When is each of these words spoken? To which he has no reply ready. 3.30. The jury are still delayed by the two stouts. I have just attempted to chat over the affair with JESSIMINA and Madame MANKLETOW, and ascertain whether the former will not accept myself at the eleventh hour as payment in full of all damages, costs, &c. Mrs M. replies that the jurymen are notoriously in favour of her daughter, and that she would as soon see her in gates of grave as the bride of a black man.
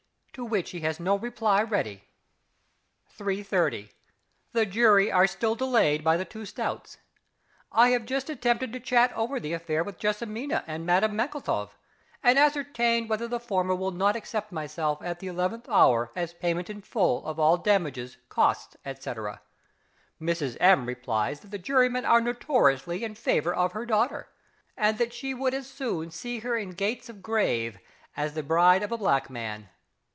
To 0.35 0.45
which 0.45 0.69
he 0.71 0.79
has 0.79 0.97
no 0.97 1.17
reply 1.17 1.61
ready. 1.61 2.05
3.30. 3.19 3.89
The 4.53 4.65
jury 4.65 5.11
are 5.11 5.27
still 5.27 5.55
delayed 5.55 6.05
by 6.05 6.15
the 6.15 6.23
two 6.23 6.45
stouts. 6.45 6.97
I 7.69 7.89
have 7.89 8.05
just 8.05 8.29
attempted 8.29 8.71
to 8.71 8.79
chat 8.79 9.11
over 9.11 9.41
the 9.41 9.51
affair 9.51 9.83
with 9.83 9.99
JESSIMINA 9.99 10.63
and 10.65 10.85
Madame 10.85 11.17
MANKLETOW, 11.17 11.71
and 12.23 12.39
ascertain 12.39 13.09
whether 13.09 13.27
the 13.27 13.41
former 13.41 13.75
will 13.75 13.91
not 13.91 14.15
accept 14.15 14.53
myself 14.53 14.99
at 15.01 15.19
the 15.19 15.27
eleventh 15.27 15.67
hour 15.67 16.13
as 16.15 16.33
payment 16.33 16.69
in 16.69 16.81
full 16.81 17.25
of 17.25 17.37
all 17.37 17.57
damages, 17.57 18.15
costs, 18.29 18.77
&c. 18.85 19.13
Mrs 20.21 20.55
M. 20.61 20.85
replies 20.85 21.41
that 21.41 21.51
the 21.51 21.59
jurymen 21.59 22.05
are 22.05 22.21
notoriously 22.21 23.03
in 23.03 23.15
favour 23.15 23.53
of 23.53 23.73
her 23.73 23.85
daughter, 23.85 24.29
and 24.77 24.97
that 24.97 25.11
she 25.11 25.33
would 25.33 25.53
as 25.53 25.67
soon 25.69 26.09
see 26.09 26.39
her 26.39 26.55
in 26.55 26.69
gates 26.69 27.09
of 27.09 27.21
grave 27.21 27.79
as 28.15 28.33
the 28.33 28.43
bride 28.43 28.81
of 28.81 28.93
a 28.93 28.97
black 28.97 29.29
man. 29.29 29.67